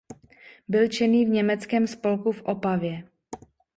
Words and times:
Byl 0.67 0.87
činný 0.87 1.25
v 1.25 1.29
Německém 1.29 1.87
spolku 1.87 2.31
v 2.31 2.41
Opavě. 2.41 3.07